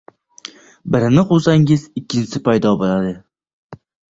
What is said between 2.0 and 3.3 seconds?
ikkinchisi paydo bo‘ladi.